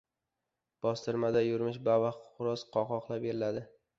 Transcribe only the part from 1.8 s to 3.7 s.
babaq xo‘roz qoqoqlab yerladi.